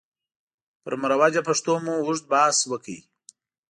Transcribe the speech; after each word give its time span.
پر 0.83 0.93
مروجه 1.01 1.41
پښتو 1.47 1.73
مو 1.83 1.93
اوږد 2.05 2.25
بحث 2.33 2.57
وکړ. 2.71 2.97